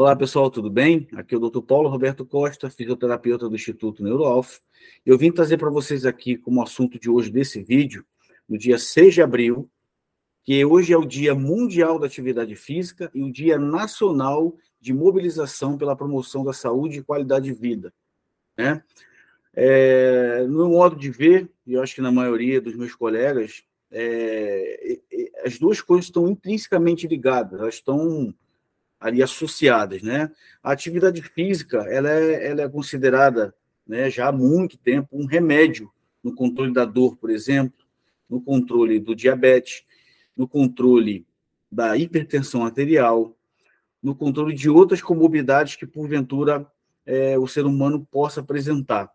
[0.00, 1.08] Olá, pessoal, tudo bem?
[1.16, 1.60] Aqui é o Dr.
[1.60, 4.58] Paulo Roberto Costa, fisioterapeuta do Instituto NeuroAlf.
[5.04, 8.06] Eu vim trazer para vocês aqui como assunto de hoje desse vídeo,
[8.48, 9.68] no dia 6 de abril,
[10.44, 15.76] que hoje é o Dia Mundial da Atividade Física e o Dia Nacional de Mobilização
[15.76, 17.92] pela Promoção da Saúde e Qualidade de Vida.
[18.56, 18.80] Né?
[19.52, 25.00] É, no modo de ver, e eu acho que na maioria dos meus colegas, é,
[25.44, 28.32] as duas coisas estão intrinsecamente ligadas, elas estão
[29.00, 30.30] ali associadas, né?
[30.62, 33.54] A atividade física, ela é, ela é considerada,
[33.86, 35.90] né, já há muito tempo, um remédio
[36.22, 37.78] no controle da dor, por exemplo,
[38.28, 39.84] no controle do diabetes,
[40.36, 41.26] no controle
[41.70, 43.36] da hipertensão arterial,
[44.02, 46.66] no controle de outras comorbidades que, porventura,
[47.06, 49.10] é, o ser humano possa apresentar.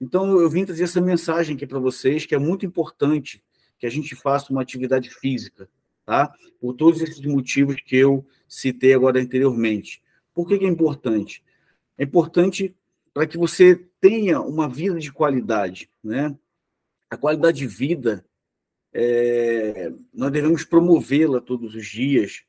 [0.00, 3.42] Então, eu vim trazer essa mensagem aqui para vocês, que é muito importante
[3.78, 5.68] que a gente faça uma atividade física,
[6.06, 6.32] tá?
[6.60, 10.00] Por todos esses motivos que eu citei agora anteriormente.
[10.32, 11.42] Por que, que é importante?
[11.98, 12.74] É importante
[13.12, 16.36] para que você tenha uma vida de qualidade, né?
[17.10, 18.24] A qualidade de vida,
[18.92, 22.44] é, nós devemos promovê-la todos os dias,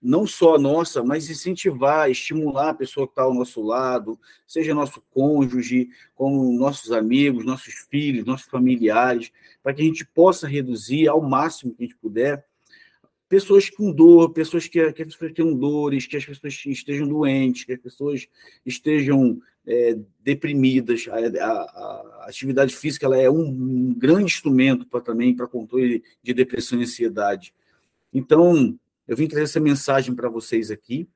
[0.00, 4.74] não só a nossa, mas incentivar, estimular a pessoa que está ao nosso lado, seja
[4.74, 11.08] nosso cônjuge, como nossos amigos, nossos filhos, nossos familiares, para que a gente possa reduzir
[11.08, 12.46] ao máximo que a gente puder
[13.30, 17.62] pessoas com dor, pessoas que, que as pessoas tenham dores, que as pessoas estejam doentes,
[17.62, 18.26] que as pessoas
[18.66, 21.06] estejam é, deprimidas.
[21.08, 26.02] A, a, a, atividade física ela é um, um grande instrumento para também para controle
[26.20, 27.54] de depressão e ansiedade.
[28.12, 31.08] Então, eu vim trazer essa mensagem para vocês aqui,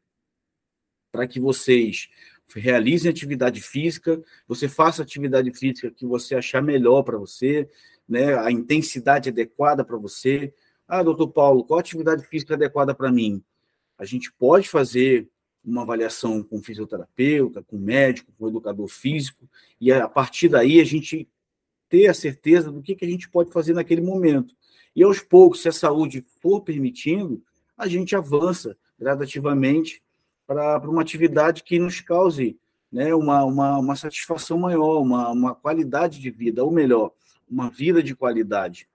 [1.11, 2.09] para que vocês
[2.55, 7.69] realizem atividade física, você faça atividade física que você achar melhor para você,
[8.09, 10.55] né, a intensidade adequada para você,
[11.01, 13.43] ah, doutor Paulo, qual atividade física adequada para mim?
[13.99, 15.29] A gente pode fazer
[15.65, 19.49] uma avaliação com fisioterapeuta, com médico, com educador físico,
[19.81, 21.29] e a partir daí a gente
[21.89, 24.55] ter a certeza do que, que a gente pode fazer naquele momento.
[24.95, 27.43] E aos poucos, se a saúde for permitindo,
[27.77, 30.03] a gente avança gradativamente
[30.47, 32.59] para uma atividade que nos cause
[32.93, 37.11] né, uma, uma, uma satisfação maior, uma, uma qualidade de vida, ou melhor,
[37.51, 38.89] uma vida de qualidade.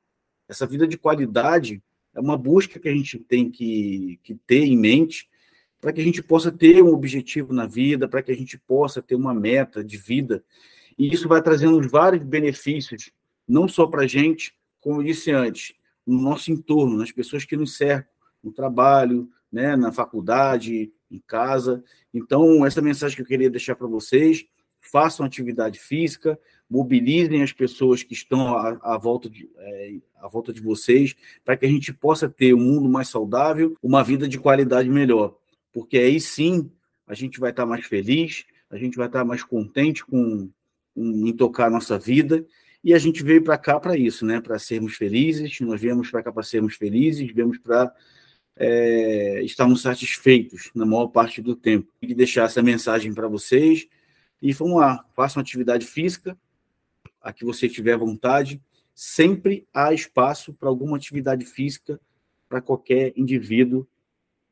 [0.47, 1.83] Essa vida de qualidade
[2.19, 5.29] é uma busca que a gente tem que, que ter em mente
[5.79, 9.01] para que a gente possa ter um objetivo na vida, para que a gente possa
[9.01, 10.43] ter uma meta de vida.
[10.97, 13.09] E isso vai trazendo vários benefícios,
[13.47, 15.73] não só para a gente, como eu disse antes,
[16.05, 18.11] no nosso entorno, nas pessoas que nos cercam,
[18.43, 21.81] no trabalho, né, na faculdade, em casa.
[22.13, 24.45] Então, essa mensagem que eu queria deixar para vocês,
[24.81, 26.37] façam atividade física,
[26.69, 31.57] mobilizem as pessoas que estão à, à volta, de, é, à volta de vocês, para
[31.57, 35.35] que a gente possa ter um mundo mais saudável, uma vida de qualidade melhor.
[35.73, 36.69] Porque aí sim
[37.07, 40.49] a gente vai estar mais feliz, a gente vai estar mais contente com,
[40.93, 42.45] com em tocar a nossa vida.
[42.83, 44.39] E a gente veio para cá para isso, né?
[44.39, 47.93] Para sermos felizes, nós viemos para cá para sermos felizes, viemos para
[48.55, 51.91] é, estarmos satisfeitos na maior parte do tempo.
[52.01, 53.87] E deixar essa mensagem para vocês.
[54.41, 56.37] E vamos lá, façam atividade física,
[57.21, 58.61] a que você tiver vontade,
[58.95, 61.99] sempre há espaço para alguma atividade física
[62.47, 63.87] para qualquer indivíduo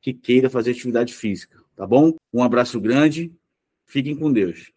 [0.01, 2.15] que queira fazer atividade física, tá bom?
[2.33, 3.33] Um abraço grande,
[3.85, 4.71] fiquem com Deus.